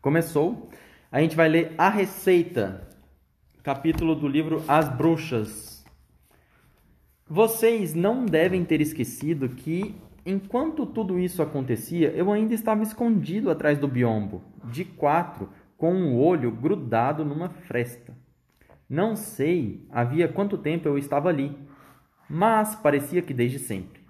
Começou. 0.00 0.70
A 1.12 1.20
gente 1.20 1.36
vai 1.36 1.46
ler 1.46 1.74
a 1.76 1.90
receita, 1.90 2.88
capítulo 3.62 4.14
do 4.14 4.26
livro 4.26 4.64
As 4.66 4.88
Bruxas. 4.88 5.84
Vocês 7.28 7.92
não 7.92 8.24
devem 8.24 8.64
ter 8.64 8.80
esquecido 8.80 9.50
que, 9.50 9.94
enquanto 10.24 10.86
tudo 10.86 11.18
isso 11.18 11.42
acontecia, 11.42 12.08
eu 12.12 12.32
ainda 12.32 12.54
estava 12.54 12.82
escondido 12.82 13.50
atrás 13.50 13.76
do 13.76 13.86
biombo, 13.86 14.42
de 14.64 14.86
quatro, 14.86 15.50
com 15.76 15.92
um 15.92 16.18
olho 16.18 16.50
grudado 16.50 17.22
numa 17.22 17.50
fresta. 17.50 18.16
Não 18.88 19.14
sei 19.14 19.86
havia 19.90 20.28
quanto 20.28 20.56
tempo 20.56 20.88
eu 20.88 20.96
estava 20.96 21.28
ali, 21.28 21.54
mas 22.26 22.74
parecia 22.74 23.20
que 23.20 23.34
desde 23.34 23.58
sempre. 23.58 24.00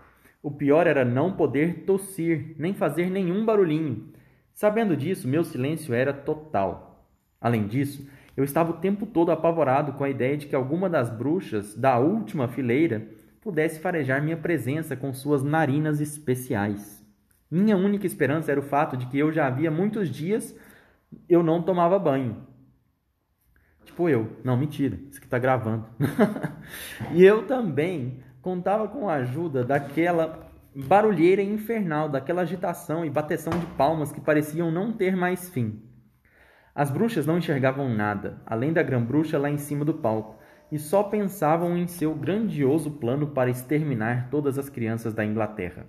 O 0.40 0.52
pior 0.52 0.86
era 0.86 1.04
não 1.04 1.32
poder 1.32 1.84
tossir, 1.84 2.54
nem 2.56 2.72
fazer 2.72 3.10
nenhum 3.10 3.44
barulhinho. 3.44 4.19
Sabendo 4.60 4.94
disso, 4.94 5.26
meu 5.26 5.42
silêncio 5.42 5.94
era 5.94 6.12
total. 6.12 7.08
Além 7.40 7.66
disso, 7.66 8.06
eu 8.36 8.44
estava 8.44 8.72
o 8.72 8.76
tempo 8.76 9.06
todo 9.06 9.32
apavorado 9.32 9.94
com 9.94 10.04
a 10.04 10.10
ideia 10.10 10.36
de 10.36 10.48
que 10.48 10.54
alguma 10.54 10.86
das 10.86 11.08
bruxas 11.08 11.74
da 11.74 11.98
última 11.98 12.46
fileira 12.46 13.08
pudesse 13.40 13.80
farejar 13.80 14.22
minha 14.22 14.36
presença 14.36 14.94
com 14.94 15.14
suas 15.14 15.42
narinas 15.42 15.98
especiais. 15.98 17.02
Minha 17.50 17.74
única 17.74 18.06
esperança 18.06 18.52
era 18.52 18.60
o 18.60 18.62
fato 18.62 18.98
de 18.98 19.06
que 19.06 19.18
eu 19.18 19.32
já 19.32 19.46
havia 19.46 19.70
muitos 19.70 20.10
dias 20.10 20.54
eu 21.26 21.42
não 21.42 21.62
tomava 21.62 21.98
banho. 21.98 22.46
Tipo 23.86 24.10
eu. 24.10 24.36
Não, 24.44 24.58
mentira. 24.58 24.98
Isso 25.10 25.20
que 25.20 25.26
está 25.26 25.38
gravando. 25.38 25.86
e 27.14 27.24
eu 27.24 27.46
também 27.46 28.22
contava 28.42 28.86
com 28.88 29.08
a 29.08 29.14
ajuda 29.14 29.64
daquela 29.64 30.49
barulheira 30.74 31.42
infernal, 31.42 32.08
daquela 32.08 32.42
agitação 32.42 33.04
e 33.04 33.10
bateção 33.10 33.52
de 33.58 33.66
palmas 33.76 34.12
que 34.12 34.20
pareciam 34.20 34.70
não 34.70 34.92
ter 34.92 35.16
mais 35.16 35.48
fim. 35.48 35.82
As 36.74 36.90
bruxas 36.90 37.26
não 37.26 37.38
enxergavam 37.38 37.88
nada, 37.88 38.40
além 38.46 38.72
da 38.72 38.82
grã-bruxa 38.82 39.38
lá 39.38 39.50
em 39.50 39.58
cima 39.58 39.84
do 39.84 39.94
palco, 39.94 40.38
e 40.70 40.78
só 40.78 41.02
pensavam 41.02 41.76
em 41.76 41.86
seu 41.86 42.14
grandioso 42.14 42.92
plano 42.92 43.28
para 43.28 43.50
exterminar 43.50 44.28
todas 44.30 44.56
as 44.58 44.68
crianças 44.68 45.12
da 45.12 45.24
Inglaterra. 45.24 45.86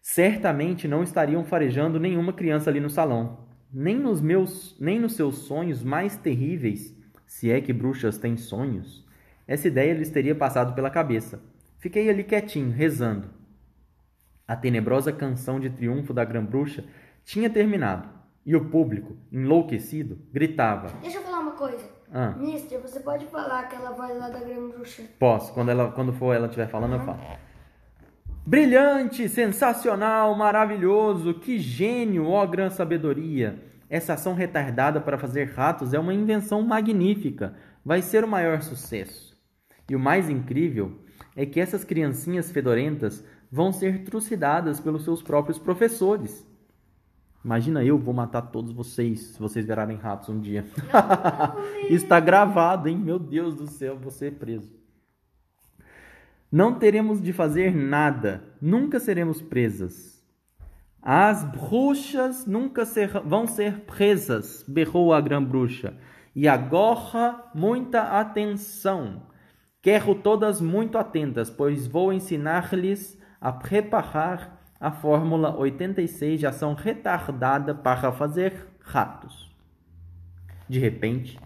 Certamente 0.00 0.86
não 0.86 1.02
estariam 1.02 1.44
farejando 1.44 1.98
nenhuma 1.98 2.32
criança 2.32 2.70
ali 2.70 2.80
no 2.80 2.90
salão. 2.90 3.48
Nem 3.72 3.98
nos 3.98 4.20
meus, 4.20 4.78
nem 4.78 4.98
nos 4.98 5.14
seus 5.14 5.38
sonhos 5.38 5.82
mais 5.82 6.16
terríveis, 6.16 6.94
se 7.26 7.50
é 7.50 7.60
que 7.60 7.72
bruxas 7.72 8.16
têm 8.18 8.36
sonhos, 8.36 9.06
essa 9.46 9.68
ideia 9.68 9.94
lhes 9.94 10.10
teria 10.10 10.34
passado 10.34 10.74
pela 10.74 10.90
cabeça. 10.90 11.42
Fiquei 11.78 12.10
ali 12.10 12.24
quietinho, 12.24 12.70
rezando. 12.70 13.37
A 14.48 14.56
tenebrosa 14.56 15.12
canção 15.12 15.60
de 15.60 15.68
triunfo 15.68 16.14
da 16.14 16.24
Grã-Bruxa 16.24 16.82
tinha 17.22 17.50
terminado, 17.50 18.08
e 18.46 18.56
o 18.56 18.64
público, 18.64 19.14
enlouquecido, 19.30 20.18
gritava. 20.32 20.88
Deixa 21.02 21.18
eu 21.18 21.22
falar 21.22 21.40
uma 21.40 21.52
coisa. 21.52 21.86
Ah. 22.10 22.30
Mister, 22.38 22.80
você 22.80 23.00
pode 23.00 23.26
falar 23.26 23.60
aquela 23.60 23.90
voz 23.90 24.18
lá 24.18 24.30
da 24.30 24.38
Grã-Bruxa? 24.40 25.02
Posso, 25.18 25.52
quando, 25.52 25.68
ela, 25.68 25.92
quando 25.92 26.14
for 26.14 26.34
ela 26.34 26.46
estiver 26.46 26.66
falando, 26.66 26.94
eu 26.94 27.00
falo. 27.00 27.20
Brilhante, 28.46 29.28
sensacional, 29.28 30.34
maravilhoso, 30.34 31.34
que 31.34 31.58
gênio, 31.58 32.26
ó 32.28 32.46
grã 32.46 32.70
sabedoria! 32.70 33.62
Essa 33.90 34.14
ação 34.14 34.32
retardada 34.32 34.98
para 34.98 35.18
fazer 35.18 35.50
ratos 35.50 35.92
é 35.92 35.98
uma 35.98 36.14
invenção 36.14 36.62
magnífica, 36.62 37.54
vai 37.84 38.00
ser 38.00 38.24
o 38.24 38.28
maior 38.28 38.62
sucesso. 38.62 39.36
E 39.90 39.94
o 39.94 40.00
mais 40.00 40.30
incrível 40.30 40.98
é 41.36 41.44
que 41.44 41.60
essas 41.60 41.84
criancinhas 41.84 42.50
fedorentas 42.50 43.22
vão 43.50 43.72
ser 43.72 44.04
trucidadas 44.04 44.80
pelos 44.80 45.04
seus 45.04 45.22
próprios 45.22 45.58
professores. 45.58 46.46
Imagina 47.44 47.84
eu 47.84 47.96
vou 47.98 48.12
matar 48.12 48.42
todos 48.42 48.72
vocês 48.72 49.20
se 49.20 49.38
vocês 49.38 49.64
virarem 49.64 49.96
ratos 49.96 50.28
um 50.28 50.40
dia. 50.40 50.66
Está 51.88 52.20
gravado, 52.20 52.88
hein? 52.88 52.98
Meu 52.98 53.18
Deus 53.18 53.54
do 53.54 53.66
céu, 53.66 53.96
vou 53.96 54.10
ser 54.10 54.34
preso. 54.34 54.76
Não 56.50 56.74
teremos 56.74 57.20
de 57.20 57.32
fazer 57.32 57.74
nada, 57.74 58.42
nunca 58.60 58.98
seremos 58.98 59.40
presas. 59.40 60.18
As 61.00 61.44
bruxas 61.44 62.44
nunca 62.46 62.84
ser, 62.84 63.08
vão 63.24 63.46
ser 63.46 63.80
presas, 63.80 64.64
berrou 64.66 65.12
a 65.12 65.20
grã 65.20 65.42
bruxa. 65.42 65.94
E 66.34 66.48
agora, 66.48 67.50
muita 67.54 68.18
atenção. 68.18 69.22
Quero 69.80 70.14
todas 70.14 70.60
muito 70.60 70.98
atentas, 70.98 71.50
pois 71.50 71.86
vou 71.86 72.12
ensinar-lhes 72.12 73.17
a 73.40 73.52
preparar 73.52 74.58
a 74.80 74.90
fórmula 74.90 75.56
86 75.56 76.40
de 76.40 76.46
ação 76.46 76.74
retardada 76.74 77.74
para 77.74 78.12
fazer 78.12 78.68
ratos. 78.80 79.50
De 80.68 80.78
repente, 80.78 81.38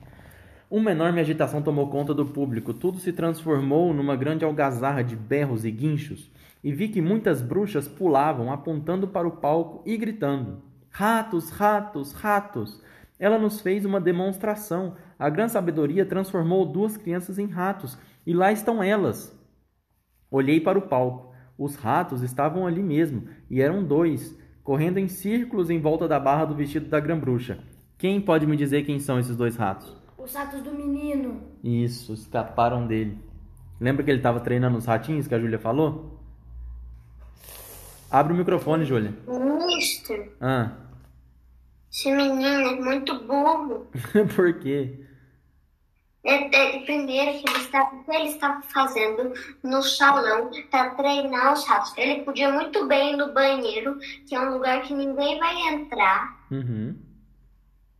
uma 0.70 0.90
enorme 0.90 1.20
agitação 1.20 1.62
tomou 1.62 1.88
conta 1.88 2.14
do 2.14 2.26
público, 2.26 2.72
tudo 2.72 2.98
se 2.98 3.12
transformou 3.12 3.92
numa 3.92 4.16
grande 4.16 4.44
algazarra 4.44 5.02
de 5.02 5.14
berros 5.14 5.64
e 5.64 5.70
guinchos, 5.70 6.30
e 6.64 6.72
vi 6.72 6.88
que 6.88 7.02
muitas 7.02 7.42
bruxas 7.42 7.88
pulavam, 7.88 8.52
apontando 8.52 9.08
para 9.08 9.28
o 9.28 9.32
palco 9.32 9.82
e 9.84 9.96
gritando: 9.96 10.62
Ratos, 10.90 11.50
ratos, 11.50 12.12
ratos! 12.12 12.82
Ela 13.18 13.38
nos 13.38 13.60
fez 13.60 13.84
uma 13.84 14.00
demonstração. 14.00 14.96
A 15.18 15.28
grande 15.28 15.52
sabedoria 15.52 16.04
transformou 16.04 16.66
duas 16.66 16.96
crianças 16.96 17.38
em 17.38 17.46
ratos, 17.46 17.98
e 18.26 18.32
lá 18.32 18.50
estão 18.50 18.82
elas. 18.82 19.38
Olhei 20.30 20.60
para 20.60 20.78
o 20.78 20.82
palco. 20.82 21.31
Os 21.62 21.76
ratos 21.76 22.22
estavam 22.22 22.66
ali 22.66 22.82
mesmo, 22.82 23.22
e 23.48 23.62
eram 23.62 23.84
dois, 23.84 24.36
correndo 24.64 24.98
em 24.98 25.06
círculos 25.06 25.70
em 25.70 25.80
volta 25.80 26.08
da 26.08 26.18
barra 26.18 26.44
do 26.44 26.56
vestido 26.56 26.88
da 26.88 26.98
grã-bruxa. 26.98 27.60
Quem 27.96 28.20
pode 28.20 28.48
me 28.48 28.56
dizer 28.56 28.84
quem 28.84 28.98
são 28.98 29.16
esses 29.16 29.36
dois 29.36 29.54
ratos? 29.54 29.96
Os 30.18 30.34
ratos 30.34 30.60
do 30.60 30.72
menino. 30.72 31.40
Isso, 31.62 32.14
escaparam 32.14 32.84
dele. 32.84 33.16
Lembra 33.80 34.02
que 34.02 34.10
ele 34.10 34.18
estava 34.18 34.40
treinando 34.40 34.76
os 34.76 34.86
ratinhos 34.86 35.28
que 35.28 35.34
a 35.36 35.38
Júlia 35.38 35.56
falou? 35.60 36.18
Abre 38.10 38.32
o 38.32 38.36
microfone, 38.36 38.84
Júlia. 38.84 39.14
Mister, 39.68 40.32
Ah, 40.40 40.72
esse 41.92 42.10
menino 42.10 42.44
é 42.44 42.80
muito 42.80 43.24
burro. 43.24 43.86
por 44.34 44.52
quê? 44.58 45.01
É, 46.24 46.76
é, 46.76 46.78
primeiro 46.84 47.38
que 47.38 47.50
ele 47.50 47.58
o 47.58 48.04
que 48.04 48.16
ele 48.16 48.28
estava 48.28 48.62
fazendo 48.62 49.32
no 49.62 49.82
salão 49.82 50.50
para 50.70 50.90
treinar 50.90 51.52
os 51.52 51.66
ratos. 51.66 51.92
Ele 51.96 52.22
podia 52.22 52.52
muito 52.52 52.86
bem 52.86 53.14
ir 53.14 53.16
no 53.16 53.32
banheiro, 53.32 53.98
que 54.28 54.34
é 54.34 54.40
um 54.40 54.52
lugar 54.52 54.82
que 54.82 54.94
ninguém 54.94 55.38
vai 55.40 55.68
entrar. 55.68 56.46
Uhum. 56.50 56.96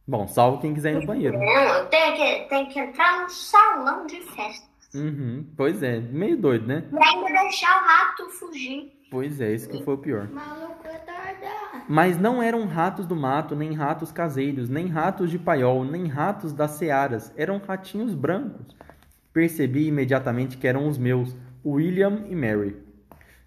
Bom, 0.07 0.29
salvo 0.29 0.61
quem 0.61 0.73
quiser 0.73 0.93
ir 0.93 1.01
no 1.01 1.07
banheiro. 1.07 1.37
Não, 1.37 1.87
tem 1.87 2.15
que, 2.15 2.49
tem 2.49 2.67
que 2.67 2.79
entrar 2.79 3.23
no 3.23 3.31
salão 3.31 4.07
de 4.07 4.21
festa. 4.21 4.67
Uhum. 4.95 5.45
Pois 5.57 5.83
é, 5.83 5.99
meio 5.99 6.37
doido, 6.37 6.67
né? 6.67 6.85
E 6.93 7.05
ainda 7.05 7.43
deixar 7.43 7.83
o 7.83 7.87
rato 7.87 8.29
fugir. 8.31 8.93
Pois 9.11 9.41
é, 9.41 9.53
isso 9.53 9.69
que 9.69 9.83
foi 9.85 9.95
o 9.95 9.99
pior. 9.99 10.29
Maluco 10.31 10.83
retardado. 10.85 11.12
Mas 11.95 12.19
não 12.19 12.43
eram 12.43 12.65
ratos 12.65 13.05
do 13.05 13.15
mato, 13.15 13.55
nem 13.55 13.75
ratos 13.75 14.11
caseiros, 14.11 14.71
nem 14.71 14.87
ratos 14.87 15.31
de 15.31 15.39
paiol, 15.39 15.85
nem 15.85 16.07
ratos 16.07 16.51
das 16.55 16.71
searas. 16.71 17.31
Eram 17.37 17.59
ratinhos 17.59 18.15
brancos. 18.15 18.75
Percebi 19.31 19.89
imediatamente 19.89 20.57
que 20.57 20.67
eram 20.67 20.89
os 20.89 20.97
meus, 20.97 21.37
William 21.63 22.25
e 22.31 22.35
Mary. 22.35 22.79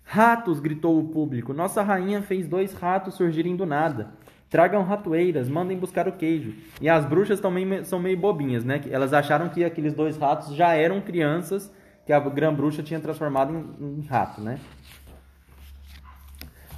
Ratos! 0.04 0.60
gritou 0.60 1.00
o 1.00 1.08
público. 1.08 1.56
Nossa 1.56 1.82
rainha 1.82 2.22
fez 2.22 2.48
dois 2.48 2.72
ratos 2.76 3.16
surgirem 3.16 3.56
do 3.56 3.66
nada. 3.66 4.12
Tragam 4.48 4.84
ratoeiras, 4.84 5.50
mandem 5.50 5.80
buscar 5.80 6.08
o 6.08 6.12
queijo. 6.12 6.54
E 6.80 6.88
as 6.88 7.04
bruxas 7.04 7.40
também 7.40 7.84
são 7.84 7.98
meio 7.98 8.16
bobinhas, 8.16 8.64
né? 8.64 8.80
Elas 8.92 9.12
acharam 9.12 9.50
que 9.50 9.64
aqueles 9.64 9.96
dois 9.96 10.18
ratos 10.18 10.54
já 10.56 10.76
eram 10.76 11.02
crianças 11.02 11.74
que 12.06 12.14
a 12.14 12.20
grã-bruxa 12.20 12.84
tinha 12.84 13.00
transformado 13.00 13.52
em, 13.82 14.02
em 14.02 14.06
rato, 14.06 14.40
né? 14.40 14.60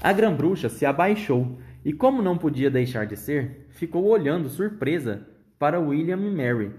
A 0.02 0.14
grã-bruxa 0.14 0.70
se 0.70 0.86
abaixou 0.86 1.58
e, 1.84 1.92
como 1.92 2.22
não 2.22 2.38
podia 2.38 2.70
deixar 2.70 3.06
de 3.06 3.18
ser, 3.18 3.68
ficou 3.70 4.06
olhando 4.06 4.50
surpresa 4.50 5.28
para 5.58 5.80
William 5.80 6.18
e 6.18 6.32
Mary. 6.32 6.72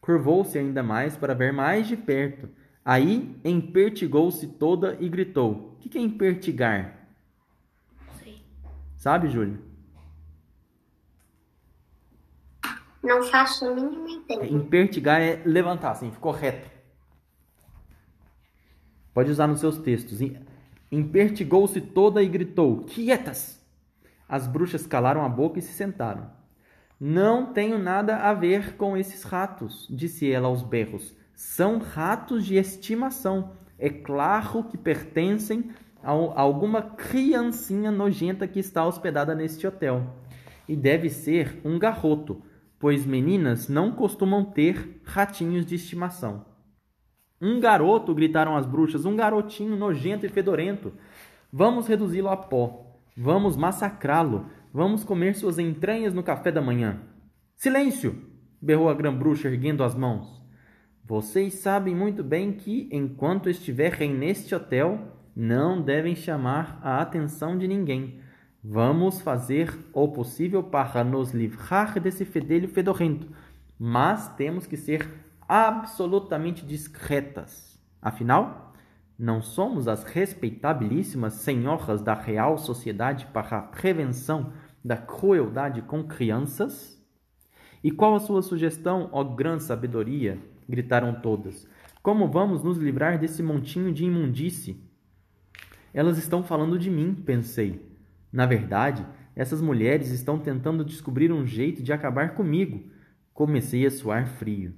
Curvou-se 0.00 0.58
ainda 0.58 0.82
mais 0.82 1.16
para 1.16 1.34
ver 1.34 1.52
mais 1.52 1.86
de 1.86 1.96
perto. 1.96 2.48
Aí 2.84 3.40
empertigou-se 3.44 4.46
toda 4.46 4.96
e 5.00 5.08
gritou: 5.08 5.76
O 5.76 5.88
que, 5.88 5.96
é 5.96 6.00
empertigar? 6.00 7.08
Sei. 8.18 8.42
Sabe, 8.96 9.28
Júlia? 9.28 9.58
Não 13.02 13.22
faço 13.22 13.66
a 13.66 13.74
mínima 13.74 14.10
ideia. 14.10 14.50
Empertigar 14.52 15.20
é 15.20 15.42
levantar, 15.44 15.92
assim, 15.92 16.10
ficou 16.10 16.32
reto. 16.32 16.68
Pode 19.12 19.30
usar 19.30 19.46
nos 19.46 19.60
seus 19.60 19.78
textos. 19.78 20.20
Empertigou-se 20.94 21.80
toda 21.80 22.22
e 22.22 22.28
gritou: 22.28 22.84
Quietas! 22.84 23.60
As 24.28 24.46
bruxas 24.46 24.86
calaram 24.86 25.24
a 25.24 25.28
boca 25.28 25.58
e 25.58 25.62
se 25.62 25.72
sentaram. 25.72 26.30
Não 27.00 27.52
tenho 27.52 27.78
nada 27.78 28.18
a 28.18 28.32
ver 28.32 28.76
com 28.76 28.96
esses 28.96 29.24
ratos, 29.24 29.88
disse 29.90 30.30
ela 30.30 30.46
aos 30.46 30.62
berros. 30.62 31.12
São 31.34 31.78
ratos 31.78 32.46
de 32.46 32.54
estimação. 32.54 33.56
É 33.76 33.90
claro 33.90 34.62
que 34.62 34.78
pertencem 34.78 35.72
a 36.00 36.12
alguma 36.12 36.80
criancinha 36.80 37.90
nojenta 37.90 38.46
que 38.46 38.60
está 38.60 38.86
hospedada 38.86 39.34
neste 39.34 39.66
hotel. 39.66 40.06
e 40.68 40.76
deve 40.76 41.10
ser 41.10 41.60
um 41.64 41.76
garroto, 41.76 42.40
pois 42.78 43.04
meninas 43.04 43.68
não 43.68 43.90
costumam 43.90 44.44
ter 44.44 45.00
ratinhos 45.04 45.66
de 45.66 45.74
estimação. 45.74 46.53
Um 47.44 47.60
garoto, 47.60 48.14
gritaram 48.14 48.56
as 48.56 48.64
bruxas, 48.64 49.04
um 49.04 49.14
garotinho 49.14 49.76
nojento 49.76 50.24
e 50.24 50.30
fedorento. 50.30 50.94
Vamos 51.52 51.86
reduzi-lo 51.86 52.30
a 52.30 52.38
pó. 52.38 52.96
Vamos 53.14 53.54
massacrá-lo. 53.54 54.46
Vamos 54.72 55.04
comer 55.04 55.34
suas 55.34 55.58
entranhas 55.58 56.14
no 56.14 56.22
café 56.22 56.50
da 56.50 56.62
manhã. 56.62 57.02
Silêncio! 57.54 58.32
berrou 58.62 58.88
a 58.88 58.94
grã-bruxa 58.94 59.48
erguendo 59.48 59.84
as 59.84 59.94
mãos. 59.94 60.42
Vocês 61.04 61.56
sabem 61.56 61.94
muito 61.94 62.24
bem 62.24 62.50
que, 62.50 62.88
enquanto 62.90 63.50
estiverem 63.50 64.14
neste 64.14 64.54
hotel, 64.54 64.98
não 65.36 65.82
devem 65.82 66.16
chamar 66.16 66.80
a 66.82 67.02
atenção 67.02 67.58
de 67.58 67.68
ninguém. 67.68 68.20
Vamos 68.62 69.20
fazer 69.20 69.70
o 69.92 70.08
possível 70.08 70.62
para 70.62 71.04
nos 71.04 71.32
livrar 71.32 72.00
desse 72.00 72.24
fedelho 72.24 72.68
fedorento, 72.68 73.28
mas 73.78 74.34
temos 74.34 74.66
que 74.66 74.78
ser 74.78 75.23
absolutamente 75.48 76.64
discretas. 76.64 77.78
Afinal, 78.00 78.72
não 79.18 79.40
somos 79.40 79.86
as 79.86 80.04
respeitabilíssimas 80.04 81.34
senhoras 81.34 82.02
da 82.02 82.14
Real 82.14 82.58
Sociedade 82.58 83.26
para 83.26 83.58
a 83.58 83.62
Prevenção 83.62 84.52
da 84.84 84.96
Crueldade 84.96 85.82
com 85.82 86.04
Crianças? 86.04 87.00
E 87.82 87.90
qual 87.90 88.14
a 88.14 88.20
sua 88.20 88.42
sugestão, 88.42 89.08
ó 89.12 89.22
grã 89.22 89.58
sabedoria? 89.58 90.38
gritaram 90.68 91.20
todas. 91.20 91.68
Como 92.02 92.28
vamos 92.28 92.62
nos 92.62 92.78
livrar 92.78 93.18
desse 93.18 93.42
montinho 93.42 93.92
de 93.92 94.04
imundície? 94.04 94.82
Elas 95.92 96.18
estão 96.18 96.42
falando 96.42 96.78
de 96.78 96.90
mim, 96.90 97.14
pensei. 97.14 97.80
Na 98.32 98.46
verdade, 98.46 99.06
essas 99.36 99.60
mulheres 99.60 100.10
estão 100.10 100.38
tentando 100.38 100.84
descobrir 100.84 101.32
um 101.32 101.46
jeito 101.46 101.82
de 101.82 101.92
acabar 101.92 102.34
comigo. 102.34 102.82
Comecei 103.32 103.86
a 103.86 103.90
suar 103.90 104.26
frio. 104.26 104.74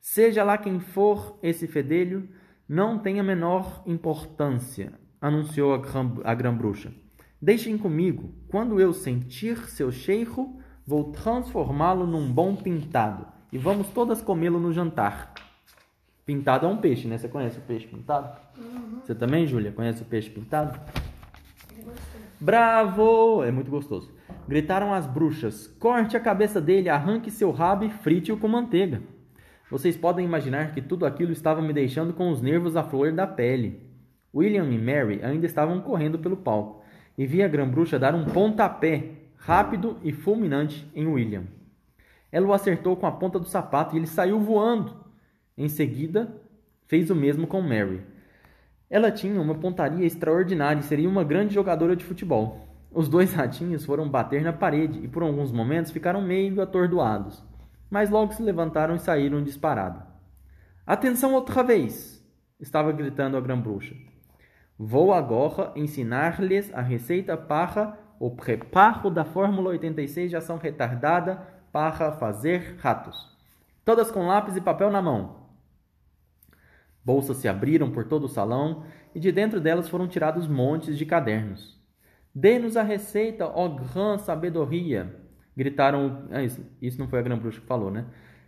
Seja 0.00 0.44
lá 0.44 0.56
quem 0.56 0.80
for 0.80 1.38
esse 1.42 1.66
fedelho, 1.66 2.28
não 2.68 2.98
tem 2.98 3.18
a 3.18 3.22
menor 3.22 3.82
importância, 3.86 4.92
anunciou 5.20 5.74
a 5.74 5.78
grã, 5.78 6.12
a 6.24 6.34
grã 6.34 6.54
bruxa. 6.54 6.92
Deixem 7.40 7.78
comigo. 7.78 8.32
Quando 8.48 8.80
eu 8.80 8.92
sentir 8.92 9.56
seu 9.68 9.92
cheiro, 9.92 10.56
vou 10.86 11.12
transformá-lo 11.12 12.06
num 12.06 12.30
bom 12.30 12.56
pintado 12.56 13.26
e 13.52 13.58
vamos 13.58 13.88
todas 13.88 14.20
comê-lo 14.20 14.58
no 14.58 14.72
jantar. 14.72 15.32
Pintado 16.26 16.66
é 16.66 16.68
um 16.68 16.76
peixe, 16.76 17.08
né? 17.08 17.16
Você 17.16 17.28
conhece 17.28 17.58
o 17.58 17.62
peixe 17.62 17.86
pintado? 17.86 18.38
Uhum. 18.58 19.00
Você 19.02 19.14
também, 19.14 19.46
Júlia? 19.46 19.72
Conhece 19.72 20.02
o 20.02 20.04
peixe 20.04 20.28
pintado? 20.28 20.78
Bravo! 22.40 23.42
É 23.42 23.50
muito 23.50 23.70
gostoso. 23.70 24.12
Gritaram 24.46 24.92
as 24.92 25.06
bruxas: 25.06 25.66
corte 25.78 26.16
a 26.16 26.20
cabeça 26.20 26.60
dele, 26.60 26.88
arranque 26.88 27.30
seu 27.30 27.50
rabo 27.50 27.84
e 27.84 27.90
frite-o 27.90 28.36
com 28.36 28.48
manteiga. 28.48 29.00
Vocês 29.70 29.96
podem 29.96 30.24
imaginar 30.24 30.72
que 30.72 30.80
tudo 30.80 31.04
aquilo 31.04 31.32
estava 31.32 31.60
me 31.60 31.72
deixando 31.72 32.14
com 32.14 32.30
os 32.30 32.40
nervos 32.40 32.76
à 32.76 32.82
flor 32.82 33.12
da 33.12 33.26
pele. 33.26 33.82
William 34.34 34.64
e 34.70 34.78
Mary 34.78 35.20
ainda 35.22 35.46
estavam 35.46 35.80
correndo 35.80 36.18
pelo 36.18 36.36
palco 36.36 36.82
e 37.16 37.26
vi 37.26 37.42
a 37.42 37.48
grã-bruxa 37.48 37.98
dar 37.98 38.14
um 38.14 38.24
pontapé 38.24 39.10
rápido 39.36 39.98
e 40.02 40.12
fulminante 40.12 40.90
em 40.94 41.06
William. 41.06 41.44
Ela 42.30 42.46
o 42.46 42.52
acertou 42.52 42.96
com 42.96 43.06
a 43.06 43.12
ponta 43.12 43.38
do 43.38 43.46
sapato 43.46 43.94
e 43.94 43.98
ele 43.98 44.06
saiu 44.06 44.38
voando. 44.38 44.94
Em 45.56 45.68
seguida, 45.68 46.32
fez 46.86 47.10
o 47.10 47.14
mesmo 47.14 47.46
com 47.46 47.60
Mary. 47.60 48.02
Ela 48.88 49.10
tinha 49.10 49.40
uma 49.40 49.54
pontaria 49.54 50.06
extraordinária 50.06 50.80
e 50.80 50.84
seria 50.84 51.08
uma 51.08 51.24
grande 51.24 51.52
jogadora 51.52 51.94
de 51.94 52.04
futebol. 52.04 52.66
Os 52.90 53.08
dois 53.08 53.34
ratinhos 53.34 53.84
foram 53.84 54.08
bater 54.08 54.42
na 54.42 54.52
parede 54.52 55.00
e 55.04 55.08
por 55.08 55.22
alguns 55.22 55.52
momentos 55.52 55.90
ficaram 55.90 56.22
meio 56.22 56.60
atordoados, 56.62 57.44
mas 57.90 58.10
logo 58.10 58.32
se 58.32 58.42
levantaram 58.42 58.94
e 58.94 58.98
saíram 58.98 59.42
disparado. 59.42 60.02
Atenção 60.86 61.34
outra 61.34 61.62
vez! 61.62 62.18
estava 62.60 62.90
gritando 62.92 63.36
a 63.36 63.40
grã-bruxa. 63.40 63.94
Vou 64.76 65.12
agora 65.12 65.72
ensinar-lhes 65.76 66.72
a 66.74 66.80
receita 66.80 67.36
para 67.36 67.98
o 68.18 68.30
preparo 68.30 69.10
da 69.10 69.24
Fórmula 69.24 69.70
86 69.70 70.30
de 70.30 70.36
ação 70.36 70.56
retardada 70.56 71.36
para 71.72 72.12
fazer 72.12 72.76
ratos. 72.78 73.36
Todas 73.84 74.10
com 74.10 74.26
lápis 74.26 74.56
e 74.56 74.60
papel 74.60 74.90
na 74.90 75.00
mão. 75.00 75.48
Bolsas 77.04 77.38
se 77.38 77.48
abriram 77.48 77.90
por 77.90 78.04
todo 78.04 78.24
o 78.24 78.28
salão 78.28 78.84
e 79.14 79.20
de 79.20 79.32
dentro 79.32 79.60
delas 79.60 79.88
foram 79.88 80.06
tirados 80.06 80.46
montes 80.46 80.98
de 80.98 81.06
cadernos. 81.06 81.78
Dê-nos 82.34 82.76
a 82.76 82.82
receita, 82.82 83.46
ó 83.46 83.68
grã 83.68 84.18
sabedoria! 84.18 85.27
Gritaram. 85.58 86.28
Ah, 86.30 86.44
isso, 86.44 86.64
isso 86.80 87.00
não 87.00 87.08
foi 87.08 87.18
a 87.18 87.22
grã 87.22 87.36
bruxa 87.36 87.60
que 87.60 87.66
falou, 87.66 87.90
né? 87.90 88.06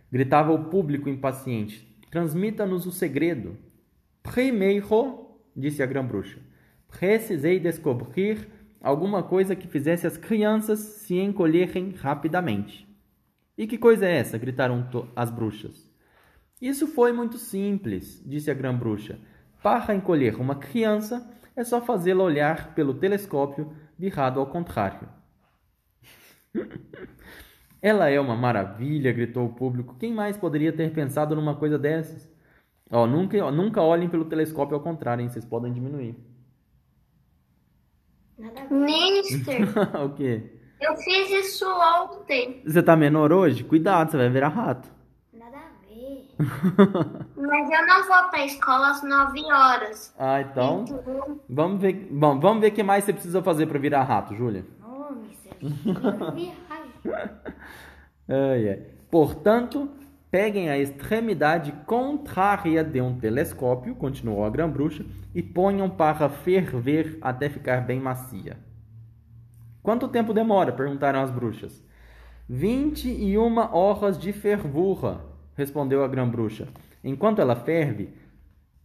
Gritava 0.09 0.53
o 0.53 0.69
público 0.69 1.09
impaciente. 1.09 1.85
Transmita-nos 2.09 2.85
o 2.85 2.91
segredo. 2.91 3.57
Primeiro, 4.23 5.27
disse 5.53 5.83
a 5.83 5.85
grã 5.85 6.05
bruxa, 6.05 6.39
precisei 6.87 7.59
descobrir 7.59 8.47
alguma 8.79 9.21
coisa 9.23 9.57
que 9.57 9.67
fizesse 9.67 10.07
as 10.07 10.15
crianças 10.15 10.79
se 10.79 11.17
encolherem 11.17 11.91
rapidamente. 11.91 12.87
E 13.57 13.67
que 13.67 13.77
coisa 13.77 14.05
é 14.05 14.15
essa? 14.15 14.37
gritaram 14.37 14.87
as 15.13 15.29
bruxas. 15.29 15.91
Isso 16.61 16.87
foi 16.87 17.11
muito 17.11 17.37
simples, 17.37 18.23
disse 18.25 18.49
a 18.49 18.53
grã 18.53 18.73
bruxa. 18.73 19.19
Para 19.61 19.93
encolher 19.93 20.39
uma 20.39 20.55
criança, 20.55 21.29
é 21.57 21.63
só 21.65 21.81
fazê-la 21.81 22.23
olhar 22.23 22.73
pelo 22.73 22.93
telescópio 22.93 23.73
virado 23.99 24.39
ao 24.39 24.47
contrário. 24.47 25.20
Ela 27.81 28.09
é 28.09 28.19
uma 28.19 28.35
maravilha, 28.35 29.11
gritou 29.11 29.45
o 29.45 29.53
público. 29.53 29.95
Quem 29.99 30.13
mais 30.13 30.37
poderia 30.37 30.71
ter 30.71 30.91
pensado 30.93 31.35
numa 31.35 31.55
coisa 31.55 31.79
dessas? 31.79 32.29
Ó, 32.91 33.07
nunca, 33.07 33.37
ó, 33.43 33.49
nunca 33.51 33.81
olhem 33.81 34.09
pelo 34.09 34.25
telescópio 34.25 34.75
ao 34.75 34.83
contrário, 34.83 35.21
hein? 35.23 35.29
Vocês 35.29 35.45
podem 35.45 35.73
diminuir. 35.73 36.15
Mister, 38.69 39.61
o 40.03 40.09
quê? 40.13 40.43
eu 40.81 40.95
fiz 40.97 41.29
isso 41.45 41.65
ontem, 41.69 42.61
Você 42.65 42.81
tá 42.81 42.95
menor 42.95 43.31
hoje? 43.31 43.63
Cuidado, 43.63 44.09
você 44.11 44.17
vai 44.17 44.29
virar 44.29 44.47
rato. 44.49 44.89
Nada 45.31 45.57
a 45.57 45.87
ver. 45.87 46.27
mas 47.37 47.69
eu 47.71 47.87
não 47.87 48.07
vou 48.07 48.29
pra 48.31 48.45
escola 48.45 48.89
às 48.91 49.03
9 49.03 49.43
horas. 49.45 50.13
ah, 50.17 50.41
então. 50.41 50.85
Então, 50.87 51.39
Vamos 51.47 51.81
ver. 51.81 52.07
Bom, 52.11 52.39
vamos 52.39 52.61
ver 52.61 52.69
o 52.69 52.71
que 52.73 52.81
mais 52.83 53.03
você 53.03 53.13
precisa 53.13 53.43
fazer 53.43 53.67
para 53.67 53.77
virar 53.79 54.03
rato, 54.03 54.35
Júlia. 54.35 54.65
Ai, 58.27 58.69
ai. 58.69 58.79
Portanto, 59.09 59.89
peguem 60.29 60.69
a 60.69 60.77
extremidade 60.77 61.73
contrária 61.85 62.83
de 62.83 63.01
um 63.01 63.19
telescópio, 63.19 63.95
continuou 63.95 64.45
a 64.45 64.49
grã-bruxa, 64.49 65.05
e 65.35 65.43
ponham 65.43 65.89
para 65.89 66.29
ferver 66.29 67.17
até 67.21 67.49
ficar 67.49 67.81
bem 67.81 67.99
macia. 67.99 68.57
Quanto 69.83 70.07
tempo 70.07 70.33
demora? 70.33 70.71
perguntaram 70.71 71.21
as 71.21 71.31
bruxas. 71.31 71.83
Vinte 72.47 73.09
e 73.09 73.37
uma 73.37 73.75
horas 73.75 74.17
de 74.17 74.31
fervura, 74.31 75.21
respondeu 75.55 76.03
a 76.03 76.07
grã-bruxa. 76.07 76.67
Enquanto 77.03 77.39
ela 77.39 77.55
ferve, 77.55 78.09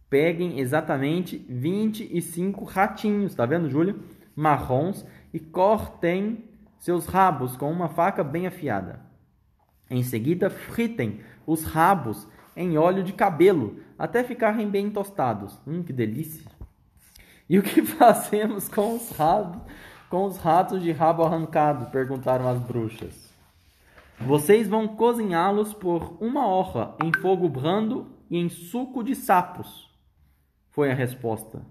peguem 0.09 0.59
exatamente 0.59 1.37
25 1.49 2.65
ratinhos, 2.65 3.35
tá 3.35 3.45
vendo, 3.45 3.69
Júlia? 3.69 3.95
Marrons 4.35 5.05
e 5.33 5.39
cortem 5.39 6.43
seus 6.79 7.05
rabos 7.05 7.55
com 7.55 7.71
uma 7.71 7.89
faca 7.89 8.23
bem 8.23 8.47
afiada. 8.47 8.99
Em 9.89 10.03
seguida, 10.03 10.49
fritem 10.49 11.21
os 11.45 11.63
rabos 11.63 12.27
em 12.55 12.77
óleo 12.77 13.03
de 13.03 13.13
cabelo 13.13 13.79
até 13.97 14.23
ficarem 14.23 14.69
bem 14.69 14.89
tostados. 14.89 15.59
Hum, 15.65 15.83
que 15.83 15.93
delícia! 15.93 16.49
E 17.49 17.57
o 17.57 17.63
que 17.63 17.81
fazemos 17.85 18.67
com 18.67 18.95
os 18.95 19.11
rabos, 19.11 19.61
com 20.09 20.25
os 20.25 20.37
ratos 20.37 20.81
de 20.81 20.91
rabo 20.91 21.23
arrancado? 21.23 21.89
perguntaram 21.91 22.47
as 22.47 22.59
bruxas. 22.59 23.27
Vocês 24.19 24.67
vão 24.67 24.87
cozinhá-los 24.87 25.73
por 25.73 26.17
uma 26.19 26.47
hora 26.47 26.95
em 27.03 27.11
fogo 27.13 27.47
brando 27.47 28.07
e 28.29 28.37
em 28.37 28.49
suco 28.49 29.03
de 29.03 29.15
sapos. 29.15 29.87
Foi 30.71 30.91
a 30.91 30.95
resposta. 30.95 31.61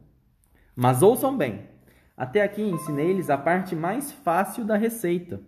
Mas 0.75 1.03
ouçam 1.03 1.37
bem. 1.37 1.76
Até 2.17 2.43
aqui 2.43 2.63
ensinei-lhes 2.63 3.29
a 3.29 3.37
parte 3.37 3.77
mais 3.77 4.11
fácil 4.11 4.65
da 4.65 4.77
receita. 4.77 5.41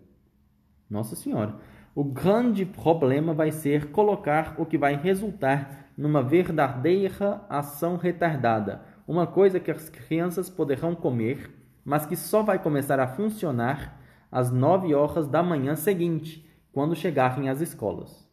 Nossa 0.89 1.17
Senhora. 1.17 1.57
O 1.95 2.05
grande 2.05 2.65
problema 2.65 3.35
vai 3.35 3.51
ser 3.51 3.91
colocar 3.91 4.55
o 4.59 4.67
que 4.67 4.79
vai 4.79 4.95
resultar 4.95 5.89
numa 5.97 6.23
verdadeira 6.23 7.45
ação 7.49 7.97
retardada. 7.97 8.83
Uma 9.07 9.27
coisa 9.27 9.59
que 9.59 9.71
as 9.71 9.89
crianças 9.89 10.49
poderão 10.49 10.95
comer, 10.95 11.51
mas 11.85 12.07
que 12.07 12.15
só 12.15 12.43
vai 12.43 12.59
começar 12.59 13.01
a 13.01 13.09
funcionar 13.09 14.01
às 14.31 14.53
nove 14.53 14.95
horas 14.95 15.27
da 15.27 15.43
manhã 15.43 15.75
seguinte, 15.75 16.49
quando 16.71 16.95
chegarem 16.95 17.49
às 17.49 17.61
escolas. 17.61 18.29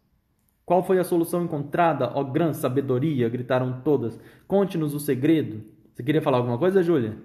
Qual 0.65 0.84
foi 0.84 1.00
a 1.00 1.04
solução 1.04 1.44
encontrada, 1.44 2.12
ó 2.13 2.24
grã 2.24 2.54
sabedoria? 2.54 3.30
gritaram 3.30 3.82
todas. 3.82 4.20
Conte-nos 4.48 4.94
o 4.94 5.00
segredo. 5.00 5.63
Você 5.94 6.04
queria 6.04 6.22
falar 6.22 6.38
alguma 6.38 6.58
coisa, 6.58 6.84
Júlia? 6.84 7.18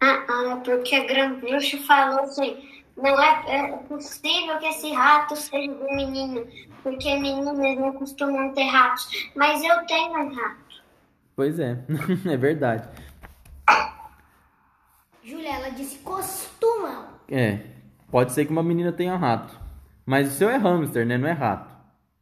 ah, 0.00 0.24
ah. 0.28 0.44
Não, 0.44 0.44
é 0.44 0.48
porque 0.64 0.94
a 0.94 1.04
Grambruxa 1.04 1.78
falou 1.78 2.20
assim, 2.20 2.56
não 2.96 3.20
é, 3.20 3.44
é 3.46 3.76
possível 3.88 4.58
que 4.58 4.66
esse 4.66 4.92
rato 4.92 5.36
seja 5.36 5.72
do 5.72 5.84
menino, 5.94 6.46
porque 6.82 7.18
meninas 7.18 7.56
não 7.78 7.92
costumam 7.92 8.52
ter 8.52 8.64
ratos. 8.64 9.30
Mas 9.34 9.62
eu 9.62 9.86
tenho 9.86 10.12
um 10.12 10.34
rato. 10.34 10.82
Pois 11.36 11.58
é, 11.58 11.78
é 12.30 12.36
verdade. 12.36 12.88
Júlia, 15.22 15.54
ela 15.54 15.70
disse 15.70 15.98
costumam. 15.98 17.06
É, 17.28 17.60
pode 18.10 18.32
ser 18.32 18.44
que 18.44 18.52
uma 18.52 18.62
menina 18.62 18.92
tenha 18.92 19.16
rato. 19.16 19.58
Mas 20.04 20.28
o 20.28 20.36
seu 20.36 20.50
é 20.50 20.56
hamster, 20.56 21.06
né? 21.06 21.16
Não 21.16 21.26
é 21.26 21.32
rato. 21.32 21.74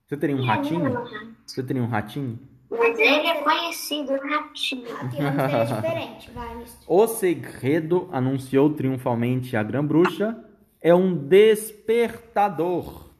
Você 0.06 0.16
teria 0.16 0.36
um 0.36 0.44
ratinho? 0.44 1.04
Você 1.44 1.62
teria 1.62 1.82
um 1.82 1.88
ratinho? 1.88 2.38
Mas 2.78 2.98
ele 2.98 3.26
é 3.26 3.42
conhecido 3.42 4.12
ratinho. 4.12 4.86
É 4.88 5.64
diferente, 5.74 6.30
vai. 6.30 6.64
O 6.86 7.06
segredo, 7.06 8.08
anunciou 8.10 8.72
triunfalmente 8.72 9.56
a 9.56 9.62
Grã-Bruxa, 9.62 10.42
é 10.80 10.94
um 10.94 11.14
despertador. 11.14 13.10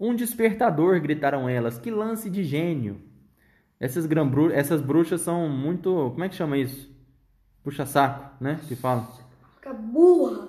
Um 0.00 0.16
despertador, 0.16 1.00
gritaram 1.00 1.48
elas. 1.48 1.78
Que 1.78 1.90
lance 1.92 2.28
de 2.28 2.42
gênio. 2.42 3.00
Essas, 3.78 4.04
grã 4.04 4.28
essas 4.52 4.80
bruxas 4.80 5.20
são 5.20 5.48
muito. 5.48 6.10
Como 6.10 6.24
é 6.24 6.28
que 6.28 6.34
chama 6.34 6.58
isso? 6.58 6.90
Puxa-saco, 7.62 8.42
né? 8.42 8.58
Que 8.66 8.74
fala. 8.74 9.08
Fica 9.54 9.72
burra. 9.72 10.48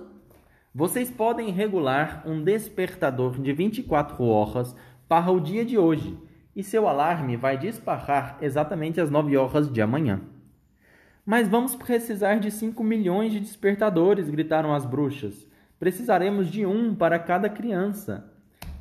Vocês 0.73 1.11
podem 1.11 1.51
regular 1.51 2.23
um 2.25 2.43
despertador 2.43 3.39
de 3.39 3.53
24 3.53 4.23
horas 4.23 4.75
para 5.07 5.31
o 5.31 5.39
dia 5.39 5.63
de 5.63 5.77
hoje 5.77 6.17
e 6.55 6.63
seu 6.63 6.87
alarme 6.87 7.35
vai 7.35 7.57
disparar 7.57 8.37
exatamente 8.41 9.01
às 9.01 9.09
9 9.09 9.35
horas 9.37 9.71
de 9.71 9.81
amanhã. 9.81 10.21
Mas 11.25 11.47
vamos 11.47 11.75
precisar 11.75 12.35
de 12.35 12.51
5 12.51 12.83
milhões 12.83 13.31
de 13.31 13.39
despertadores, 13.39 14.29
gritaram 14.29 14.73
as 14.73 14.85
bruxas. 14.85 15.47
Precisaremos 15.79 16.49
de 16.49 16.65
um 16.65 16.93
para 16.93 17.17
cada 17.17 17.49
criança. 17.49 18.31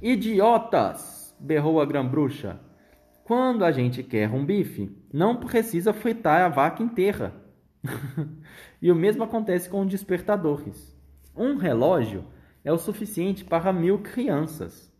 Idiotas! 0.00 1.34
berrou 1.38 1.80
a 1.80 1.84
grã-bruxa. 1.84 2.60
Quando 3.24 3.64
a 3.64 3.72
gente 3.72 4.02
quer 4.02 4.30
um 4.30 4.44
bife, 4.44 4.96
não 5.12 5.36
precisa 5.36 5.92
fritar 5.92 6.42
a 6.42 6.48
vaca 6.48 6.82
inteira. 6.82 7.32
e 8.80 8.90
o 8.90 8.94
mesmo 8.94 9.24
acontece 9.24 9.68
com 9.68 9.86
despertadores. 9.86 10.96
Um 11.36 11.56
relógio 11.56 12.24
é 12.64 12.72
o 12.72 12.78
suficiente 12.78 13.44
para 13.44 13.72
mil 13.72 13.98
crianças. 14.00 14.92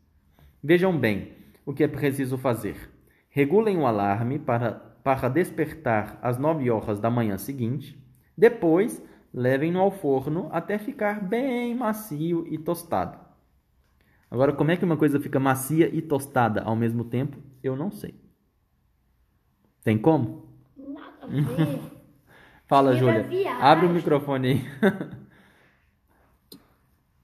Vejam 0.62 0.97
bem 0.97 1.41
o 1.64 1.73
que 1.73 1.85
é 1.85 1.88
preciso 1.88 2.37
fazer. 2.37 2.90
Regulem 3.31 3.78
o 3.78 3.87
alarme 3.87 4.38
para, 4.38 4.73
para 5.02 5.28
despertar 5.28 6.19
às 6.23 6.38
9 6.38 6.71
horas 6.71 7.00
da 7.00 7.11
manhã 7.11 7.38
seguinte. 7.38 7.99
Depois, 8.37 9.02
levem-no 9.33 9.81
ao 9.81 9.90
forno 9.90 10.49
até 10.52 10.78
ficar 10.78 11.23
bem 11.26 11.75
macio 11.75 12.47
e 12.49 12.59
tostado. 12.59 13.19
Agora, 14.31 14.52
como 14.52 14.71
é 14.71 14.76
que 14.76 14.85
uma 14.85 14.97
coisa 14.97 15.21
fica 15.21 15.38
macia 15.38 15.88
e 15.95 16.00
tostada 16.00 16.62
ao 16.62 16.75
mesmo 16.75 17.04
tempo? 17.04 17.37
Eu 17.62 17.76
não 17.76 17.90
sei. 17.90 18.14
Tem 19.85 19.99
como? 19.99 20.49
Nada. 20.76 21.26
Fala, 22.66 22.97
Júlia. 22.97 23.26
Abre 23.61 23.87
o 23.87 23.90
microfone 23.90 24.49
aí. 24.49 24.64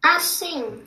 Assim, 0.03 0.83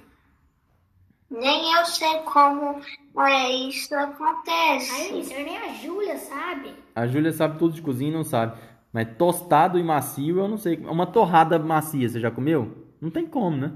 nem 1.31 1.73
eu 1.73 1.85
sei 1.85 2.19
como 2.19 2.81
é, 3.25 3.51
isso 3.51 3.95
Aí, 3.95 4.03
acontece. 4.03 5.13
mister, 5.13 5.43
nem 5.43 5.57
a 5.57 5.73
Júlia 5.73 6.17
sabe. 6.17 6.75
A 6.93 7.07
Júlia 7.07 7.31
sabe 7.31 7.57
tudo 7.57 7.73
de 7.73 7.81
cozinha 7.81 8.11
e 8.11 8.13
não 8.13 8.23
sabe. 8.23 8.59
Mas 8.91 9.07
tostado 9.17 9.79
e 9.79 9.83
macio, 9.83 10.39
eu 10.39 10.47
não 10.47 10.57
sei. 10.57 10.77
Uma 10.77 11.07
torrada 11.07 11.57
macia, 11.57 12.09
você 12.09 12.19
já 12.19 12.29
comeu? 12.29 12.85
Não 12.99 13.09
tem 13.09 13.25
como, 13.25 13.55
né? 13.55 13.71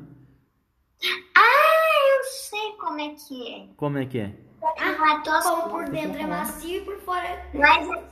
Ah, 1.34 2.18
eu 2.18 2.24
sei 2.26 2.74
como 2.74 3.00
é 3.00 3.10
que 3.16 3.54
é. 3.54 3.68
Como 3.78 3.98
é 3.98 4.06
que 4.06 4.20
é? 4.20 4.34
Não 4.62 5.08
é 5.08 5.22
Como 5.44 5.70
por 5.70 5.90
dentro 5.90 6.20
é 6.20 6.28
macio 6.28 6.78
e 6.78 6.82
por 6.82 6.98
fora 7.00 7.26
é... 7.26 7.50
mas 7.54 8.04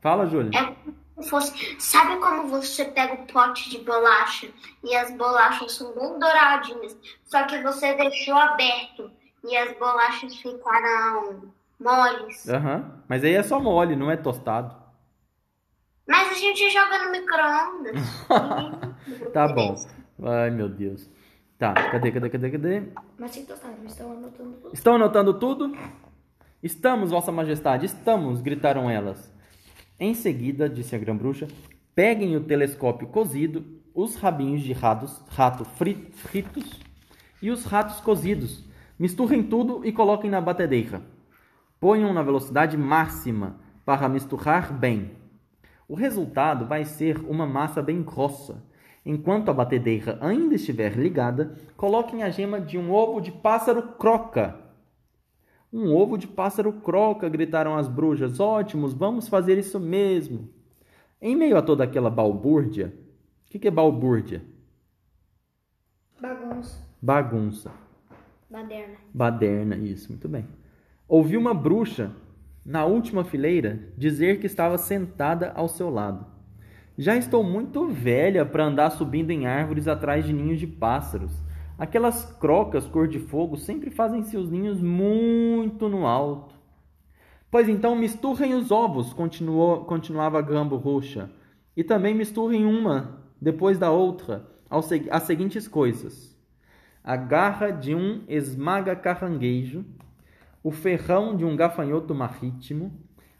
Fala, 0.00 0.26
Júlia. 0.26 0.50
é 0.58 0.74
fosse. 1.22 1.76
Sabe 1.78 2.16
como 2.18 2.48
você 2.48 2.84
pega 2.84 3.14
o 3.14 3.26
pote 3.26 3.70
de 3.70 3.78
bolacha 3.78 4.48
e 4.84 4.94
as 4.94 5.10
bolachas 5.16 5.72
são 5.72 5.92
bem 5.94 6.18
douradinhas, 6.18 6.96
só 7.24 7.44
que 7.44 7.60
você 7.62 7.94
deixou 7.94 8.36
aberto 8.36 9.10
e 9.44 9.56
as 9.56 9.76
bolachas 9.78 10.36
ficaram 10.36 11.52
moles. 11.78 12.48
Aham. 12.48 13.02
Mas 13.08 13.24
aí 13.24 13.34
é 13.34 13.42
só 13.42 13.58
mole, 13.60 13.96
não 13.96 14.10
é 14.10 14.16
tostado. 14.16 14.74
Mas 16.06 16.30
a 16.32 16.34
gente 16.34 16.68
joga 16.70 17.04
no 17.04 17.12
micro-ondas. 17.12 17.96
Tá 19.32 19.48
bom. 19.48 19.74
Ai, 20.22 20.50
meu 20.50 20.68
Deus. 20.68 21.08
Tá, 21.58 21.72
cadê, 21.72 22.12
cadê, 22.12 22.30
cadê, 22.30 22.50
cadê? 22.50 22.82
Mas 23.18 23.30
sem 23.32 23.44
tostado, 23.44 23.74
estão 23.86 24.12
anotando 24.12 24.52
tudo. 24.52 24.74
Estão 24.74 24.94
anotando 24.94 25.38
tudo? 25.38 25.76
Estamos, 26.62 27.10
Vossa 27.10 27.32
Majestade, 27.32 27.86
estamos, 27.86 28.40
gritaram 28.40 28.90
elas. 28.90 29.32
Em 30.02 30.14
seguida, 30.14 30.66
disse 30.66 30.96
a 30.96 30.98
grã-bruxa, 30.98 31.46
peguem 31.94 32.34
o 32.34 32.40
telescópio 32.40 33.06
cozido, 33.08 33.62
os 33.94 34.16
rabinhos 34.16 34.62
de 34.62 34.72
rato 34.72 35.64
fri- 35.76 36.08
fritos 36.14 36.80
e 37.42 37.50
os 37.50 37.66
ratos 37.66 38.00
cozidos. 38.00 38.64
Misturem 38.98 39.42
tudo 39.42 39.84
e 39.84 39.92
coloquem 39.92 40.30
na 40.30 40.40
batedeira. 40.40 41.02
Ponham 41.78 42.14
na 42.14 42.22
velocidade 42.22 42.78
máxima 42.78 43.60
para 43.84 44.08
misturar 44.08 44.72
bem. 44.72 45.10
O 45.86 45.94
resultado 45.94 46.66
vai 46.66 46.86
ser 46.86 47.18
uma 47.28 47.46
massa 47.46 47.82
bem 47.82 48.02
grossa. 48.02 48.64
Enquanto 49.04 49.50
a 49.50 49.54
batedeira 49.54 50.16
ainda 50.22 50.54
estiver 50.54 50.96
ligada, 50.96 51.58
coloquem 51.76 52.22
a 52.22 52.30
gema 52.30 52.58
de 52.58 52.78
um 52.78 52.90
ovo 52.90 53.20
de 53.20 53.32
pássaro 53.32 53.82
croca. 53.98 54.58
Um 55.72 55.94
ovo 55.94 56.16
de 56.16 56.26
pássaro 56.26 56.72
croca, 56.72 57.28
gritaram 57.28 57.76
as 57.76 57.88
bruxas. 57.88 58.40
Ótimos, 58.40 58.92
vamos 58.92 59.28
fazer 59.28 59.56
isso 59.58 59.78
mesmo. 59.78 60.48
Em 61.22 61.36
meio 61.36 61.56
a 61.56 61.62
toda 61.62 61.84
aquela 61.84 62.10
balbúrdia, 62.10 62.92
o 63.46 63.50
que, 63.50 63.58
que 63.58 63.68
é 63.68 63.70
balbúrdia? 63.70 64.42
Bagunça. 66.20 66.78
Bagunça. 67.00 67.70
Baderna. 68.50 68.94
Baderna, 69.14 69.76
isso, 69.76 70.08
muito 70.10 70.28
bem. 70.28 70.44
Ouvi 71.06 71.36
uma 71.36 71.54
bruxa, 71.54 72.10
na 72.64 72.84
última 72.84 73.24
fileira, 73.24 73.92
dizer 73.96 74.40
que 74.40 74.46
estava 74.46 74.76
sentada 74.76 75.52
ao 75.54 75.68
seu 75.68 75.88
lado. 75.88 76.26
Já 76.98 77.16
estou 77.16 77.42
muito 77.42 77.88
velha 77.88 78.44
para 78.44 78.64
andar 78.64 78.90
subindo 78.90 79.30
em 79.30 79.46
árvores 79.46 79.88
atrás 79.88 80.24
de 80.24 80.32
ninhos 80.32 80.60
de 80.60 80.66
pássaros. 80.66 81.32
Aquelas 81.80 82.26
crocas 82.38 82.86
cor 82.86 83.08
de 83.08 83.18
fogo 83.18 83.56
sempre 83.56 83.88
fazem 83.88 84.22
seus 84.22 84.50
ninhos 84.50 84.82
muito 84.82 85.88
no 85.88 86.06
alto. 86.06 86.54
Pois 87.50 87.70
então 87.70 87.96
misturem 87.96 88.52
os 88.52 88.70
ovos, 88.70 89.14
continuou, 89.14 89.86
continuava 89.86 90.42
Gambo 90.42 90.76
Roxa. 90.76 91.30
E 91.74 91.82
também 91.82 92.14
misturem 92.14 92.66
uma, 92.66 93.24
depois 93.40 93.78
da 93.78 93.90
outra, 93.90 94.46
as 95.10 95.22
seguintes 95.22 95.66
coisas: 95.66 96.38
a 97.02 97.16
garra 97.16 97.70
de 97.70 97.94
um 97.94 98.24
esmaga-carranguejo, 98.28 99.82
o 100.62 100.70
ferrão 100.70 101.34
de 101.34 101.46
um 101.46 101.56
gafanhoto 101.56 102.14
marítimo, 102.14 102.92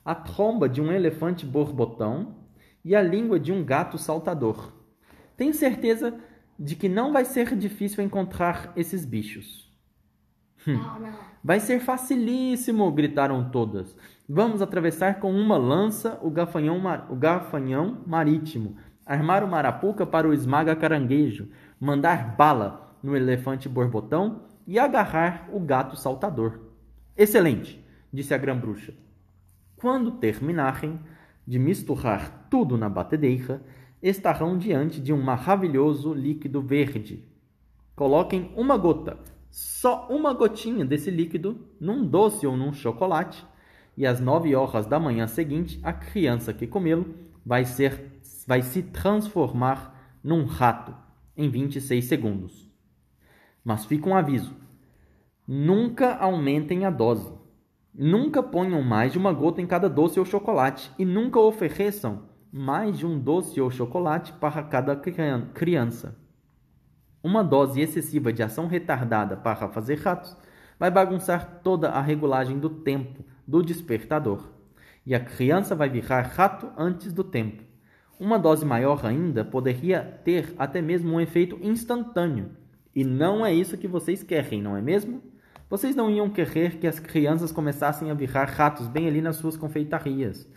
a 0.03 0.15
tromba 0.15 0.67
de 0.67 0.81
um 0.81 0.91
elefante 0.91 1.45
borbotão 1.45 2.37
e 2.83 2.97
a 2.97 3.03
língua 3.03 3.39
de 3.39 3.53
um 3.53 3.63
gato 3.63 3.99
saltador. 3.99 4.73
Tenho 5.37 5.53
certeza 5.53 6.19
de 6.61 6.77
que 6.77 6.91
não 6.91 7.11
vai 7.11 7.25
ser 7.25 7.57
difícil 7.57 8.05
encontrar 8.05 8.71
esses 8.77 9.07
bichos. 9.07 9.73
Não, 10.67 11.01
não. 11.01 11.15
Vai 11.43 11.59
ser 11.59 11.81
facilíssimo, 11.81 12.93
gritaram 12.93 13.51
todas. 13.51 13.97
Vamos 14.29 14.61
atravessar 14.61 15.19
com 15.19 15.33
uma 15.33 15.57
lança 15.57 16.21
o 16.23 16.31
gafanhão, 16.31 16.79
mar- 16.79 17.07
o 17.11 17.17
gafanhão 17.17 18.05
marítimo, 18.07 18.77
armar 19.07 19.43
o 19.43 19.49
marapuca 19.49 20.05
para 20.05 20.29
o 20.29 20.35
esmaga 20.35 20.77
caranguejo, 20.77 21.49
mandar 21.81 22.37
bala 22.37 22.95
no 23.03 23.17
elefante 23.17 23.67
borbotão 23.67 24.43
e 24.67 24.79
agarrar 24.79 25.49
o 25.51 25.59
gato 25.59 25.97
saltador. 25.97 26.61
Excelente, 27.17 27.83
disse 28.13 28.35
a 28.35 28.39
grã-bruxa. 28.39 28.93
Quando 29.77 30.11
terminarem 30.13 31.01
de 31.47 31.59
misturar 31.59 32.49
tudo 32.51 32.77
na 32.77 32.91
batedeira, 32.91 33.63
estarão 34.03 34.57
diante 34.57 35.01
de 35.01 35.13
um 35.13 35.21
maravilhoso 35.21 36.13
líquido 36.15 36.63
verde. 36.63 37.25
Coloquem 37.95 38.53
uma 38.57 38.77
gota, 38.77 39.19
só 39.51 40.09
uma 40.09 40.33
gotinha 40.33 40.85
desse 40.85 41.11
líquido, 41.11 41.59
num 41.79 42.07
doce 42.07 42.47
ou 42.47 42.57
num 42.57 42.73
chocolate, 42.73 43.47
e 43.97 44.07
às 44.07 44.21
nove 44.21 44.55
horas 44.55 44.87
da 44.87 44.99
manhã 44.99 45.27
seguinte, 45.27 45.79
a 45.83 45.93
criança 45.93 46.55
que 46.55 46.67
comê-lo 46.67 47.15
vai, 47.45 47.65
ser, 47.65 48.21
vai 48.47 48.63
se 48.63 48.83
transformar 48.83 50.19
num 50.23 50.45
rato 50.45 50.95
em 51.37 51.51
26 51.51 52.05
segundos. 52.05 52.71
Mas 53.63 53.85
fica 53.85 54.09
um 54.09 54.17
aviso: 54.17 54.55
nunca 55.47 56.15
aumentem 56.17 56.85
a 56.85 56.91
dose. 56.91 57.39
Nunca 57.93 58.41
ponham 58.41 58.81
mais 58.83 59.13
de 59.13 59.19
uma 59.19 59.33
gota 59.33 59.61
em 59.61 59.67
cada 59.67 59.89
doce 59.89 60.19
ou 60.19 60.25
chocolate 60.25 60.91
e 60.97 61.05
nunca 61.05 61.41
ofereçam 61.41 62.30
mais 62.53 62.99
de 62.99 63.07
um 63.07 63.19
doce 63.19 63.61
ou 63.61 63.71
chocolate 63.71 64.33
para 64.33 64.63
cada 64.63 64.97
crian- 64.97 65.47
criança. 65.55 66.17
Uma 67.23 67.45
dose 67.45 67.81
excessiva 67.81 68.33
de 68.33 68.43
ação 68.43 68.67
retardada 68.67 69.37
para 69.37 69.69
fazer 69.69 69.99
ratos 69.99 70.37
vai 70.79 70.91
bagunçar 70.91 71.61
toda 71.63 71.91
a 71.91 72.01
regulagem 72.01 72.59
do 72.59 72.71
tempo 72.71 73.23
do 73.47 73.63
despertador. 73.63 74.49
E 75.05 75.15
a 75.15 75.21
criança 75.21 75.75
vai 75.75 75.89
virar 75.89 76.23
rato 76.23 76.71
antes 76.77 77.13
do 77.13 77.23
tempo. 77.23 77.63
Uma 78.19 78.39
dose 78.39 78.65
maior 78.65 79.05
ainda 79.05 79.45
poderia 79.45 80.03
ter 80.25 80.55
até 80.59 80.83
mesmo 80.83 81.15
um 81.15 81.21
efeito 81.21 81.59
instantâneo. 81.63 82.51
E 82.95 83.05
não 83.05 83.45
é 83.45 83.53
isso 83.55 83.79
que 83.79 83.87
vocês 83.87 84.23
querem, 84.23 84.61
não 84.61 84.77
é 84.77 84.83
mesmo? 84.83 85.23
Vocês 85.69 85.95
não 85.95 86.11
iam 86.11 86.29
querer 86.29 86.79
que 86.79 86.87
as 86.87 86.99
crianças 86.99 87.53
começassem 87.53 88.11
a 88.11 88.15
virar 88.15 88.47
ratos 88.47 88.89
bem 88.89 89.07
ali 89.07 89.23
nas 89.23 89.37
suas 89.37 89.57
confeitarias. 89.57 90.49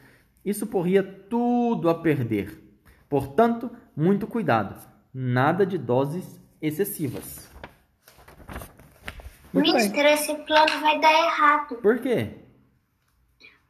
Isso 0.46 0.68
porria 0.68 1.04
tudo 1.04 1.90
a 1.90 1.96
perder. 1.96 2.62
Portanto, 3.08 3.72
muito 3.96 4.28
cuidado. 4.28 4.76
Nada 5.14 5.66
de 5.66 5.78
doses 5.78 6.42
excessivas. 6.62 7.50
Muito 9.54 9.72
bem. 9.72 9.84
Mister, 9.84 10.06
esse 10.06 10.34
plano 10.46 10.82
vai 10.82 11.00
dar 11.00 11.12
errado. 11.12 11.76
Por 11.76 12.00
quê? 12.00 12.40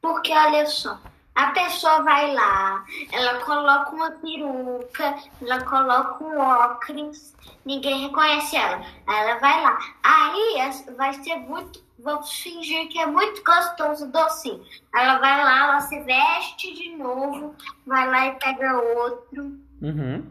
Porque 0.01 0.31
olha 0.31 0.65
só, 0.65 0.99
a 1.35 1.47
pessoa 1.47 2.03
vai 2.03 2.33
lá, 2.33 2.85
ela 3.11 3.39
coloca 3.39 3.91
uma 3.91 4.11
peruca, 4.11 5.15
ela 5.41 5.63
coloca 5.63 6.23
um 6.23 6.37
óculos, 6.37 7.33
ninguém 7.65 8.07
reconhece 8.07 8.55
ela. 8.55 8.85
Aí 9.07 9.19
ela 9.19 9.39
vai 9.39 9.63
lá. 9.63 9.79
Aí 10.03 10.71
vai 10.95 11.13
ser 11.13 11.35
muito. 11.37 11.83
Vou 11.97 12.21
fingir 12.21 12.89
que 12.89 12.99
é 12.99 13.05
muito 13.05 13.41
gostoso 13.43 14.05
o 14.05 14.11
docinho. 14.11 14.63
Ela 14.93 15.17
vai 15.19 15.43
lá, 15.43 15.63
ela 15.63 15.81
se 15.81 15.99
veste 16.01 16.73
de 16.73 16.95
novo, 16.97 17.55
vai 17.87 18.07
lá 18.09 18.27
e 18.27 18.31
pega 18.33 18.81
outro. 18.81 19.57
Uhum. 19.81 20.23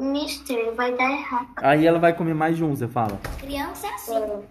Mister, 0.00 0.74
vai 0.74 0.92
dar 0.96 1.10
errado. 1.10 1.54
Aí 1.56 1.86
ela 1.86 1.98
vai 1.98 2.12
comer 2.12 2.34
mais 2.34 2.56
de 2.56 2.64
um, 2.64 2.74
você 2.74 2.88
fala. 2.88 3.18
Criança 3.38 3.86
é 3.86 3.94
assim. 3.94 4.16
É, 4.16 4.42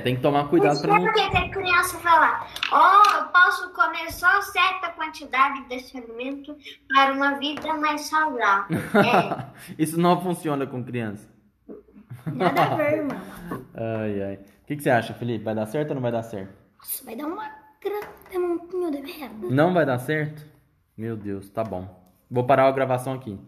tem 0.00 0.16
que 0.16 0.22
tomar 0.22 0.48
cuidado 0.48 0.72
Mas 0.72 0.82
pra 0.82 0.94
não. 0.98 1.04
por 1.04 1.12
que 1.14 1.30
que 1.30 1.36
a 1.36 1.48
criança 1.50 1.98
lá? 2.04 2.46
Oh, 2.72 3.16
eu 3.18 3.24
posso 3.26 3.72
comer 3.72 4.10
só 4.12 4.40
certa 4.42 4.88
quantidade 4.90 5.62
desse 5.68 5.96
alimento 5.96 6.56
para 6.92 7.12
uma 7.12 7.38
vida 7.38 7.74
mais 7.74 8.02
saudável. 8.02 8.76
É. 8.78 9.46
Isso 9.78 10.00
não 10.00 10.20
funciona 10.20 10.66
com 10.66 10.82
criança. 10.82 11.28
Nada 12.26 12.62
a 12.62 12.74
ver, 12.76 12.92
irmão. 12.98 13.20
Ai, 13.74 14.22
ai. 14.22 14.34
O 14.34 14.66
que, 14.66 14.76
que 14.76 14.82
você 14.82 14.90
acha, 14.90 15.14
Felipe? 15.14 15.44
Vai 15.44 15.54
dar 15.54 15.66
certo 15.66 15.90
ou 15.90 15.94
não 15.94 16.02
vai 16.02 16.12
dar 16.12 16.22
certo? 16.22 16.52
Nossa, 16.78 17.04
vai 17.04 17.16
dar 17.16 17.26
uma 17.26 17.48
grande 17.82 18.38
montinho 18.38 18.90
de 18.90 19.00
merda. 19.00 19.46
Não 19.48 19.72
vai 19.72 19.86
dar 19.86 19.98
certo? 19.98 20.44
Meu 20.96 21.16
Deus, 21.16 21.48
tá 21.48 21.62
bom. 21.62 21.88
Vou 22.30 22.44
parar 22.44 22.66
a 22.66 22.72
gravação 22.72 23.14
aqui. 23.14 23.38